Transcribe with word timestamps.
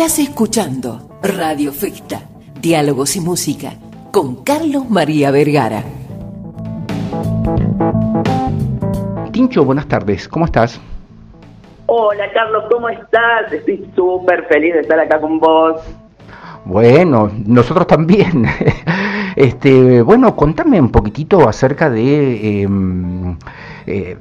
Estás 0.00 0.20
escuchando 0.20 1.18
Radio 1.24 1.72
Festa, 1.72 2.20
Diálogos 2.62 3.16
y 3.16 3.20
Música, 3.20 3.72
con 4.12 4.44
Carlos 4.44 4.88
María 4.88 5.32
Vergara. 5.32 5.82
Tincho, 9.32 9.64
buenas 9.64 9.88
tardes, 9.88 10.28
¿cómo 10.28 10.44
estás? 10.44 10.80
Hola 11.86 12.30
Carlos, 12.32 12.66
¿cómo 12.70 12.88
estás? 12.88 13.52
Estoy 13.52 13.90
súper 13.96 14.46
feliz 14.46 14.74
de 14.74 14.80
estar 14.82 15.00
acá 15.00 15.20
con 15.20 15.40
vos. 15.40 15.80
Bueno, 16.64 17.32
nosotros 17.44 17.88
también. 17.88 18.46
Este, 19.36 20.02
bueno, 20.02 20.34
contame 20.34 20.80
un 20.80 20.90
poquitito 20.90 21.48
acerca 21.48 21.88
de 21.90 22.62
em, 22.62 23.36
eh, 23.86 24.16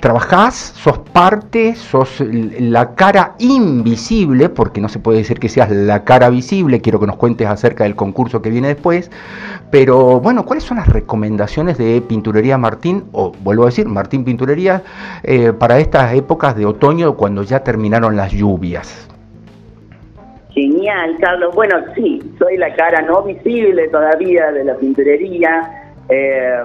trabajás, 0.00 0.54
sos 0.54 0.98
parte, 0.98 1.74
sos 1.74 2.20
la 2.20 2.94
cara 2.94 3.34
invisible, 3.38 4.48
porque 4.48 4.80
no 4.80 4.88
se 4.88 4.98
puede 4.98 5.18
decir 5.18 5.38
que 5.38 5.48
seas 5.48 5.70
la 5.70 6.04
cara 6.04 6.30
visible, 6.30 6.80
quiero 6.80 6.98
que 6.98 7.06
nos 7.06 7.16
cuentes 7.16 7.46
acerca 7.46 7.84
del 7.84 7.94
concurso 7.94 8.42
que 8.42 8.50
viene 8.50 8.68
después, 8.68 9.10
pero 9.70 10.20
bueno, 10.20 10.44
¿cuáles 10.44 10.64
son 10.64 10.78
las 10.78 10.88
recomendaciones 10.88 11.78
de 11.78 12.00
Pinturería 12.00 12.58
Martín, 12.58 13.04
o 13.12 13.32
vuelvo 13.42 13.64
a 13.64 13.66
decir, 13.66 13.86
Martín 13.86 14.24
Pinturería, 14.24 14.82
eh, 15.22 15.52
para 15.52 15.78
estas 15.78 16.14
épocas 16.14 16.56
de 16.56 16.66
otoño 16.66 17.16
cuando 17.16 17.42
ya 17.42 17.62
terminaron 17.62 18.16
las 18.16 18.32
lluvias? 18.32 19.08
Genial, 20.50 21.16
Carlos. 21.20 21.54
Bueno, 21.54 21.76
sí, 21.94 22.20
soy 22.38 22.56
la 22.56 22.74
cara 22.74 23.02
no 23.02 23.22
visible 23.22 23.86
todavía 23.88 24.50
de 24.50 24.64
la 24.64 24.74
pinturería. 24.74 25.94
Eh, 26.08 26.62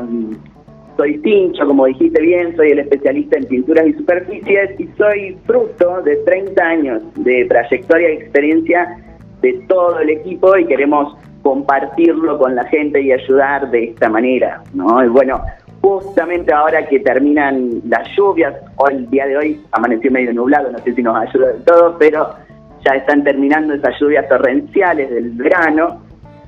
soy 0.98 1.18
Tincho, 1.20 1.66
como 1.68 1.86
dijiste 1.86 2.22
bien, 2.22 2.56
soy 2.56 2.72
el 2.72 2.80
especialista 2.80 3.38
en 3.38 3.46
pinturas 3.46 3.88
y 3.88 3.94
superficies 3.94 4.80
y 4.80 4.88
soy 4.98 5.38
fruto 5.46 6.02
de 6.04 6.16
30 6.18 6.64
años 6.64 7.04
de 7.16 7.46
trayectoria 7.46 8.12
y 8.12 8.18
experiencia 8.18 8.98
de 9.42 9.54
todo 9.68 10.00
el 10.00 10.10
equipo 10.10 10.58
y 10.58 10.66
queremos 10.66 11.18
compartirlo 11.42 12.40
con 12.40 12.56
la 12.56 12.64
gente 12.66 13.02
y 13.02 13.12
ayudar 13.12 13.70
de 13.70 13.86
esta 13.86 14.10
manera, 14.10 14.64
¿no? 14.74 15.04
Y 15.04 15.10
bueno, 15.10 15.42
justamente 15.82 16.52
ahora 16.52 16.88
que 16.88 17.00
terminan 17.00 17.82
las 17.88 18.08
lluvias, 18.16 18.56
hoy 18.78 18.96
el 18.96 19.10
día 19.10 19.28
de 19.28 19.38
hoy 19.38 19.62
amaneció 19.72 20.10
medio 20.12 20.34
nublado, 20.34 20.72
no 20.72 20.80
sé 20.80 20.94
si 20.94 21.04
nos 21.04 21.16
ayuda 21.16 21.50
del 21.50 21.64
todo, 21.64 21.98
pero 22.00 22.30
ya 22.84 22.96
están 22.96 23.24
terminando 23.24 23.74
esas 23.74 23.94
lluvias 24.00 24.28
torrenciales 24.28 25.10
del 25.12 25.30
verano 25.32 26.02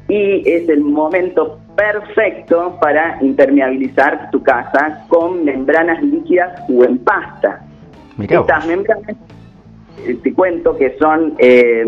y 0.08 0.50
es 0.50 0.67
el 0.70 0.82
momento 0.82 1.59
perfecto 1.78 2.78
para 2.81 3.20
impermeabilizar 3.22 4.31
tu 4.31 4.42
casa 4.42 5.06
con 5.08 5.45
membranas 5.45 6.02
líquidas 6.02 6.64
o 6.67 6.83
en 6.83 6.97
pasta. 6.97 7.61
Estas 8.20 8.66
membranas, 8.66 9.16
eh, 10.05 10.16
te 10.23 10.33
cuento 10.33 10.75
que 10.75 10.98
son 10.98 11.36
eh, 11.38 11.86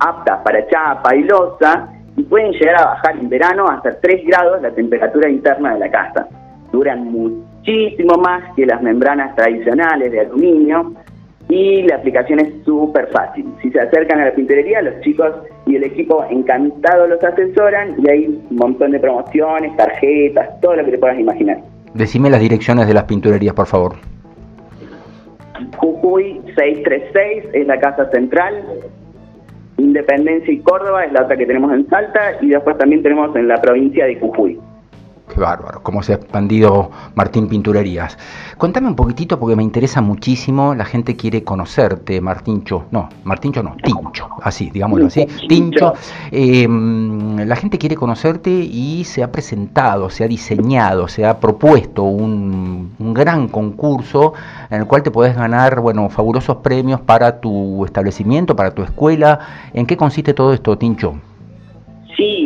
aptas 0.00 0.40
para 0.42 0.66
chapa 0.66 1.14
y 1.14 1.22
losa 1.22 1.88
y 2.16 2.24
pueden 2.24 2.50
llegar 2.52 2.82
a 2.82 2.84
bajar 2.86 3.16
en 3.16 3.28
verano 3.28 3.68
hasta 3.68 3.98
3 4.00 4.26
grados 4.26 4.60
la 4.60 4.72
temperatura 4.72 5.30
interna 5.30 5.74
de 5.74 5.78
la 5.78 5.90
casa. 5.90 6.28
Duran 6.72 7.04
muchísimo 7.12 8.16
más 8.16 8.42
que 8.56 8.66
las 8.66 8.82
membranas 8.82 9.36
tradicionales 9.36 10.10
de 10.10 10.20
aluminio 10.20 10.94
y 11.48 11.82
la 11.82 11.96
aplicación 11.96 12.40
es 12.40 12.64
súper 12.64 13.08
fácil. 13.08 13.46
Si 13.60 13.70
se 13.70 13.80
acercan 13.80 14.20
a 14.20 14.26
la 14.26 14.34
pinturería, 14.34 14.80
los 14.82 15.00
chicos 15.00 15.30
y 15.66 15.76
el 15.76 15.84
equipo 15.84 16.24
encantado 16.30 17.06
los 17.06 17.22
asesoran 17.22 17.96
y 17.98 18.10
hay 18.10 18.26
un 18.26 18.56
montón 18.56 18.92
de 18.92 19.00
promociones, 19.00 19.76
tarjetas, 19.76 20.60
todo 20.60 20.76
lo 20.76 20.84
que 20.84 20.92
te 20.92 20.98
puedas 20.98 21.18
imaginar. 21.18 21.58
Decime 21.94 22.30
las 22.30 22.40
direcciones 22.40 22.86
de 22.86 22.94
las 22.94 23.04
pinturerías, 23.04 23.54
por 23.54 23.66
favor. 23.66 23.96
Jujuy 25.76 26.40
636 26.56 27.44
es 27.52 27.66
la 27.66 27.78
casa 27.78 28.10
central, 28.10 28.64
Independencia 29.78 30.52
y 30.52 30.58
Córdoba 30.60 31.04
es 31.04 31.12
la 31.12 31.24
otra 31.24 31.36
que 31.36 31.46
tenemos 31.46 31.72
en 31.72 31.88
Salta 31.88 32.36
y 32.40 32.48
después 32.48 32.78
también 32.78 33.02
tenemos 33.02 33.34
en 33.34 33.48
la 33.48 33.60
provincia 33.60 34.06
de 34.06 34.16
Jujuy. 34.16 34.58
Qué 35.32 35.40
bárbaro, 35.40 35.82
cómo 35.82 36.02
se 36.02 36.12
ha 36.12 36.16
expandido 36.16 36.90
Martín 37.14 37.48
Pinturerías. 37.48 38.18
Contame 38.58 38.88
un 38.88 38.94
poquitito 38.94 39.38
porque 39.38 39.56
me 39.56 39.62
interesa 39.62 40.02
muchísimo, 40.02 40.74
la 40.74 40.84
gente 40.84 41.16
quiere 41.16 41.42
conocerte, 41.42 42.20
Martíncho, 42.20 42.84
no, 42.90 43.08
Martíncho 43.24 43.62
no, 43.62 43.74
Tincho, 43.82 44.28
así, 44.42 44.68
digámoslo 44.68 45.06
así, 45.06 45.26
Tincho. 45.48 45.94
Em, 46.30 47.38
la 47.46 47.56
gente 47.56 47.78
quiere 47.78 47.96
conocerte 47.96 48.50
y 48.50 49.04
se 49.04 49.22
ha 49.22 49.32
presentado, 49.32 50.10
se 50.10 50.22
ha 50.22 50.28
diseñado, 50.28 51.08
se 51.08 51.24
ha 51.24 51.40
propuesto 51.40 52.02
un, 52.02 52.94
un 52.98 53.14
gran 53.14 53.48
concurso 53.48 54.34
en 54.68 54.80
el 54.80 54.86
cual 54.86 55.02
te 55.02 55.10
puedes 55.10 55.34
ganar, 55.34 55.80
bueno, 55.80 56.10
fabulosos 56.10 56.58
premios 56.58 57.00
para 57.00 57.40
tu 57.40 57.86
establecimiento, 57.86 58.54
para 58.54 58.72
tu 58.72 58.82
escuela. 58.82 59.38
¿En 59.72 59.86
qué 59.86 59.96
consiste 59.96 60.34
todo 60.34 60.52
esto, 60.52 60.76
Tincho? 60.76 61.14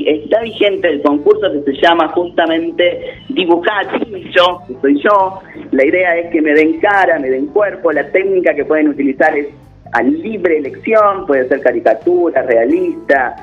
Está 0.06 0.40
vigente 0.40 0.88
el 0.88 1.02
concurso 1.02 1.50
que 1.52 1.72
se 1.72 1.82
llama 1.82 2.06
justamente 2.10 3.18
Dibujar 3.28 3.86
yo, 4.30 4.62
que 4.68 4.74
soy 4.80 5.02
yo. 5.02 5.40
La 5.72 5.84
idea 5.84 6.16
es 6.18 6.30
que 6.30 6.40
me 6.40 6.54
den 6.54 6.78
cara, 6.78 7.18
me 7.18 7.28
den 7.28 7.46
cuerpo. 7.48 7.90
La 7.90 8.08
técnica 8.12 8.54
que 8.54 8.64
pueden 8.64 8.90
utilizar 8.90 9.36
es 9.36 9.48
a 9.94 10.02
libre 10.02 10.58
elección, 10.58 11.26
puede 11.26 11.48
ser 11.48 11.60
caricatura, 11.60 12.42
realista, 12.42 13.34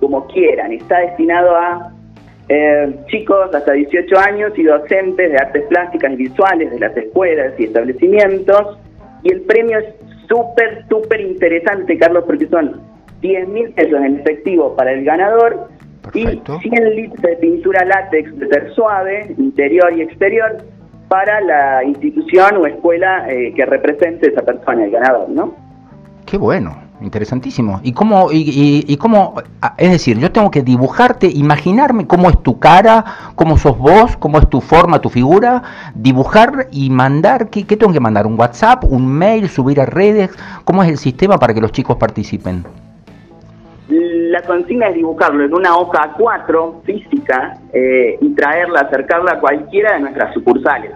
como 0.00 0.26
quieran. 0.26 0.72
Está 0.72 0.98
destinado 0.98 1.56
a 1.56 1.90
eh, 2.50 2.94
chicos 3.06 3.54
hasta 3.54 3.72
18 3.72 4.18
años 4.18 4.52
y 4.58 4.64
docentes 4.64 5.32
de 5.32 5.38
artes 5.38 5.64
plásticas 5.70 6.12
y 6.12 6.16
visuales 6.16 6.70
de 6.72 6.78
las 6.78 6.94
escuelas 6.94 7.54
y 7.58 7.64
establecimientos. 7.64 8.76
Y 9.22 9.32
el 9.32 9.40
premio 9.42 9.78
es 9.78 9.86
súper, 10.28 10.84
súper 10.90 11.22
interesante, 11.22 11.96
Carlos, 11.96 12.24
porque 12.26 12.48
son 12.48 12.82
10 13.22 13.48
mil 13.48 13.70
pesos 13.70 13.98
en 14.04 14.20
efectivo 14.20 14.76
para 14.76 14.92
el 14.92 15.04
ganador 15.04 15.70
y 16.14 16.26
100 16.26 16.96
litros 16.96 17.22
de 17.22 17.36
pintura 17.36 17.84
látex 17.84 18.38
de 18.38 18.48
ser 18.48 18.72
suave, 18.74 19.34
interior 19.38 19.92
y 19.96 20.02
exterior, 20.02 20.58
para 21.08 21.40
la 21.40 21.84
institución 21.84 22.56
o 22.56 22.66
escuela 22.66 23.26
eh, 23.28 23.52
que 23.54 23.66
represente 23.66 24.30
esa 24.30 24.42
persona, 24.42 24.84
el 24.84 24.90
ganador, 24.90 25.28
¿no? 25.28 25.54
Qué 26.24 26.38
bueno, 26.38 26.76
interesantísimo. 27.02 27.80
¿Y 27.82 27.92
cómo, 27.92 28.28
y, 28.32 28.96
cómo, 28.96 29.34
es 29.76 29.90
decir, 29.90 30.18
yo 30.18 30.32
tengo 30.32 30.50
que 30.50 30.62
dibujarte, 30.62 31.28
imaginarme 31.28 32.06
cómo 32.06 32.30
es 32.30 32.42
tu 32.42 32.58
cara, 32.58 33.04
cómo 33.34 33.58
sos 33.58 33.76
vos, 33.76 34.16
cómo 34.16 34.38
es 34.38 34.48
tu 34.48 34.60
forma, 34.60 35.00
tu 35.00 35.10
figura, 35.10 35.62
dibujar 35.94 36.68
y 36.70 36.88
mandar, 36.90 37.50
¿qué, 37.50 37.64
qué 37.64 37.76
tengo 37.76 37.92
que 37.92 38.00
mandar? 38.00 38.26
¿Un 38.26 38.38
WhatsApp, 38.38 38.84
un 38.84 39.06
mail, 39.06 39.48
subir 39.48 39.80
a 39.80 39.86
redes? 39.86 40.30
¿Cómo 40.64 40.82
es 40.82 40.88
el 40.88 40.96
sistema 40.96 41.38
para 41.38 41.52
que 41.52 41.60
los 41.60 41.72
chicos 41.72 41.96
participen? 41.96 42.64
La 44.32 44.40
consigna 44.40 44.88
es 44.88 44.94
dibujarlo 44.94 45.44
en 45.44 45.52
una 45.52 45.76
hoja 45.76 46.16
A4 46.16 46.84
física 46.84 47.52
eh, 47.74 48.16
y 48.18 48.34
traerla, 48.34 48.80
acercarla 48.80 49.32
a 49.32 49.40
cualquiera 49.40 49.92
de 49.92 50.00
nuestras 50.00 50.32
sucursales. 50.32 50.90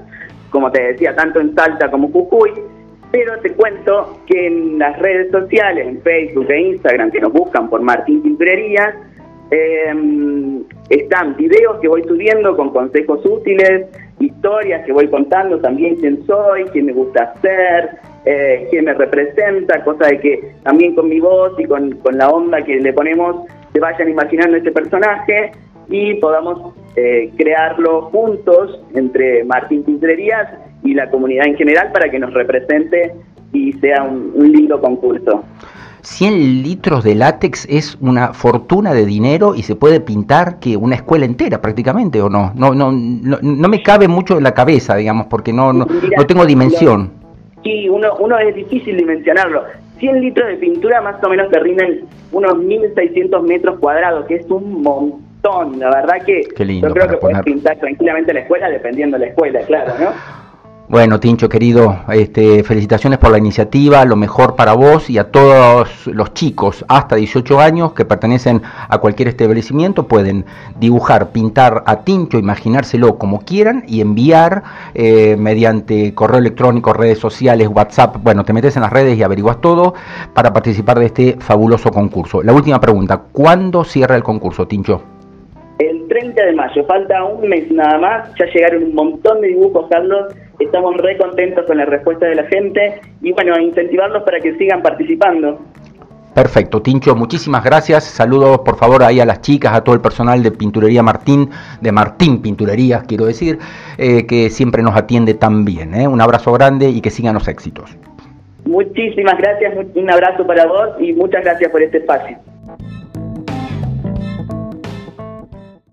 Como 0.49 0.71
te 0.71 0.83
decía, 0.83 1.15
tanto 1.15 1.41
en 1.41 1.55
Salta 1.55 1.91
como 1.91 2.09
Jujuy. 2.09 2.53
Pero 3.13 3.39
te 3.41 3.53
cuento 3.53 4.21
que 4.27 4.47
en 4.47 4.79
las 4.79 4.99
redes 5.01 5.31
sociales, 5.31 5.87
en 5.87 6.01
Facebook 6.01 6.51
e 6.51 6.61
Instagram, 6.63 7.11
que 7.11 7.21
nos 7.21 7.31
buscan 7.31 7.69
por 7.69 7.83
Martín 7.83 8.23
Pinturerías, 8.23 8.95
em, 9.51 10.65
están 10.89 11.37
videos 11.37 11.79
que 11.83 11.89
voy 11.89 12.05
subiendo 12.05 12.57
con 12.57 12.71
consejos 12.71 13.21
útiles, 13.27 13.87
historias 14.19 14.87
que 14.87 14.93
voy 14.95 15.09
contando 15.09 15.61
también 15.61 15.97
quién 15.97 16.25
soy, 16.25 16.65
quién 16.73 16.87
me 16.87 16.93
gusta 16.95 17.35
ser, 17.43 17.99
eh, 18.27 18.67
quién 18.71 18.85
me 18.85 18.95
representa, 18.95 19.85
cosa 19.85 20.09
de 20.09 20.21
que 20.21 20.53
también 20.65 20.95
con 20.95 21.09
mi 21.09 21.21
voz 21.21 21.53
y 21.59 21.65
con, 21.65 21.99
la 22.13 22.29
onda 22.29 22.63
que 22.65 22.77
le 22.81 22.93
ponemos 22.93 23.47
se 23.73 23.81
vayan 23.81 24.09
imaginando 24.09 24.57
ese 24.57 24.73
personaje 24.73 25.53
y 25.89 26.15
podamos 26.15 26.75
eh, 26.97 27.31
crearlo 27.37 28.03
juntos 28.11 28.81
entre 28.95 29.45
Martín 29.45 29.85
Pintrerías 29.85 30.49
y 30.83 30.95
la 30.95 31.09
comunidad 31.09 31.47
en 31.47 31.57
general 31.57 31.93
para 31.93 32.11
que 32.11 32.19
nos 32.19 32.35
represente 32.35 33.15
y 33.53 33.73
sea 33.75 34.03
un, 34.03 34.33
un 34.35 34.53
lindo 34.53 34.81
concurso. 34.81 35.45
100 36.07 36.63
litros 36.63 37.03
de 37.03 37.17
látex 37.17 37.67
es 37.69 37.99
una 38.01 38.33
fortuna 38.33 38.95
de 38.95 39.05
dinero 39.05 39.57
y 39.57 39.65
se 39.65 39.75
puede 39.75 39.99
pintar 39.99 40.61
que 40.61 40.77
una 40.77 40.95
escuela 40.95 41.25
entera 41.25 41.61
prácticamente 41.61 42.23
o 42.23 42.29
no. 42.29 42.53
No, 42.55 42.75
no, 42.75 42.93
no, 42.93 43.69
me 43.69 43.83
cabe 43.83 44.07
mucho 44.07 44.39
en 44.39 44.45
la 44.45 44.55
cabeza, 44.55 44.95
digamos, 44.95 45.27
porque 45.27 45.53
no, 45.53 45.73
no, 45.73 45.87
tengo 46.29 46.47
dimensión. 46.47 47.11
Sí, 47.67 47.89
uno, 47.89 48.15
uno 48.21 48.39
es 48.39 48.55
difícil 48.55 48.97
dimensionarlo. 48.97 49.65
100 49.99 50.21
litros 50.21 50.47
de 50.47 50.57
pintura 50.57 51.01
más 51.01 51.23
o 51.25 51.29
menos 51.29 51.51
te 51.51 51.59
rinden 51.59 52.05
unos 52.31 52.53
1.600 52.59 53.43
metros 53.43 53.81
cuadrados, 53.81 54.25
que 54.27 54.37
es 54.37 54.49
un 54.49 54.83
montón. 54.83 55.81
La 55.81 55.91
verdad 55.91 56.25
que 56.25 56.43
yo 56.81 56.91
creo 56.93 57.09
que 57.09 57.17
puedes 57.17 57.41
pintar 57.43 57.77
tranquilamente 57.79 58.33
la 58.33 58.41
escuela 58.41 58.71
dependiendo 58.71 59.19
de 59.19 59.27
la 59.27 59.31
escuela, 59.33 59.61
claro, 59.63 59.95
¿no? 59.99 60.13
Bueno, 60.89 61.19
Tincho 61.19 61.49
querido, 61.49 61.99
este, 62.13 62.63
felicitaciones 62.63 63.19
por 63.19 63.33
la 63.33 63.39
iniciativa, 63.39 64.05
lo 64.05 64.15
mejor 64.15 64.55
para 64.55 64.75
vos 64.75 65.11
y 65.11 65.19
a 65.19 65.33
todos 65.33 66.07
los 66.07 66.33
chicos 66.33 66.85
hasta 66.87 67.17
18 67.17 67.59
años 67.59 67.93
que 67.93 68.05
pertenecen 68.05 68.63
a 68.89 68.99
cualquier 68.99 69.27
establecimiento 69.27 70.07
pueden 70.07 70.45
dibujar, 70.79 71.31
pintar 71.33 71.83
a 71.87 72.05
Tincho, 72.05 72.39
imaginárselo 72.39 73.19
como 73.19 73.41
quieran 73.41 73.83
y 73.89 74.01
enviar 74.01 74.63
eh, 74.95 75.35
mediante 75.37 76.15
correo 76.15 76.39
electrónico, 76.39 76.93
redes 76.93 77.19
sociales, 77.19 77.67
WhatsApp, 77.67 78.19
bueno, 78.23 78.45
te 78.45 78.53
metes 78.53 78.77
en 78.77 78.83
las 78.83 78.93
redes 78.93 79.19
y 79.19 79.25
averiguas 79.25 79.61
todo 79.61 79.95
para 80.35 80.53
participar 80.53 81.01
de 81.01 81.07
este 81.07 81.37
fabuloso 81.41 81.91
concurso. 81.91 82.45
La 82.45 82.53
última 82.53 82.81
pregunta, 82.81 83.23
¿cuándo 83.33 83.83
cierra 83.83 84.15
el 84.15 84.23
concurso, 84.23 84.69
Tincho? 84.69 85.03
El 85.81 86.07
30 86.07 86.43
de 86.43 86.53
mayo, 86.53 86.85
falta 86.87 87.25
un 87.25 87.49
mes 87.49 87.71
nada 87.73 87.99
más, 87.99 88.35
ya 88.39 88.47
llegaron 88.47 88.85
un 88.85 88.95
montón 88.95 89.41
de 89.41 89.49
dibujos, 89.49 89.87
Carlos, 89.91 90.33
estamos 90.59 90.97
re 90.97 91.17
contentos 91.17 91.65
con 91.67 91.77
la 91.77 91.85
respuesta 91.85 92.27
de 92.27 92.35
la 92.35 92.45
gente 92.45 93.01
y 93.23 93.33
bueno, 93.33 93.59
incentivarlos 93.59 94.23
para 94.23 94.41
que 94.41 94.57
sigan 94.57 94.83
participando. 94.83 95.61
Perfecto, 96.37 96.83
Tincho, 96.83 97.17
muchísimas 97.17 97.65
gracias. 97.65 98.05
Saludos 98.05 98.59
por 98.59 98.77
favor 98.77 99.03
ahí 99.03 99.21
a 99.21 99.25
las 99.25 99.41
chicas, 99.41 99.73
a 99.73 99.83
todo 99.83 99.95
el 99.95 100.03
personal 100.03 100.43
de 100.43 100.51
Pinturería 100.51 101.03
Martín, 101.03 101.49
de 101.81 101.93
Martín 101.93 102.43
Pinturerías, 102.43 103.05
quiero 103.05 103.25
decir, 103.25 103.59
eh, 103.97 104.27
que 104.27 104.51
siempre 104.51 104.83
nos 104.83 104.95
atiende 104.95 105.33
tan 105.33 105.65
bien. 105.65 105.95
¿eh? 105.95 106.07
Un 106.07 106.21
abrazo 106.21 106.53
grande 106.53 106.91
y 106.91 107.01
que 107.01 107.09
sigan 107.09 107.33
los 107.33 107.49
éxitos. 107.49 107.97
Muchísimas 108.67 109.39
gracias, 109.39 109.79
un 109.95 110.11
abrazo 110.11 110.47
para 110.47 110.67
vos 110.67 110.91
y 111.01 111.15
muchas 111.15 111.43
gracias 111.43 111.71
por 111.71 111.83
este 111.83 111.99
espacio. 111.99 112.37